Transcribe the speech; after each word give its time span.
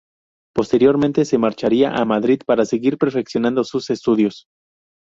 Posteriormente 0.55 1.25
se 1.25 1.37
marcharía 1.37 1.91
a 1.93 2.03
Madrid 2.05 2.41
para 2.47 2.65
seguir 2.65 2.97
perfeccionando 2.97 3.63
sus 3.63 3.91
estudios. 3.91 4.47